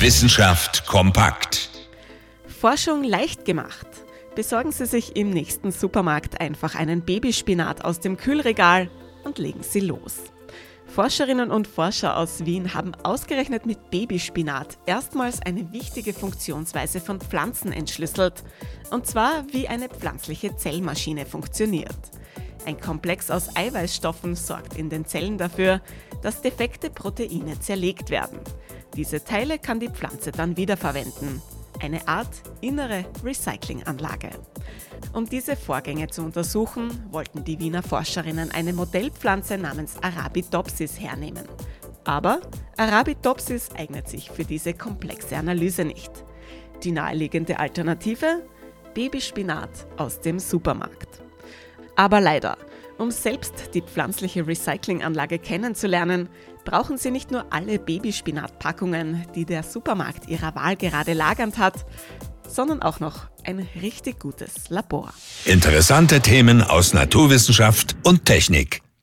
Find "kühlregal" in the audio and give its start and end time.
8.16-8.88